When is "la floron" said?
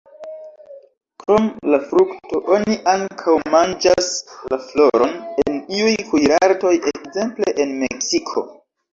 4.53-5.13